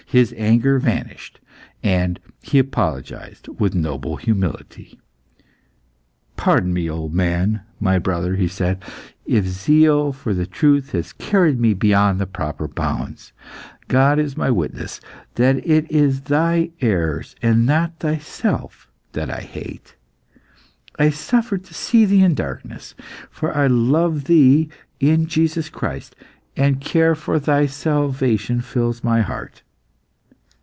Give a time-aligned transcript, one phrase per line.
[0.07, 1.39] His anger vanished,
[1.81, 4.99] and he apologised with noble humility.
[6.35, 8.83] "Pardon me, old man, my brother," he said,
[9.25, 13.31] "if zeal for the truth has carried me beyond proper bounds.
[13.87, 14.99] God is my witness,
[15.35, 19.95] that it is thy errors and not thyself that I hate.
[20.99, 22.95] I suffer to see thee in darkness,
[23.29, 24.67] for I love thee
[24.99, 26.17] in Jesus Christ,
[26.57, 29.61] and care for thy salvation fills my heart.